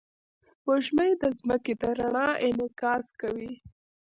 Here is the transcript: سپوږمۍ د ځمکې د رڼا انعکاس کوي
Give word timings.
سپوږمۍ 0.51 1.11
د 1.21 1.23
ځمکې 1.39 1.73
د 1.81 1.83
رڼا 1.99 2.27
انعکاس 2.45 3.05
کوي 3.21 3.51